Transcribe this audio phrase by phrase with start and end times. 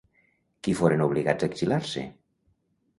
[0.67, 2.09] Qui foren obligats a exiliar-se?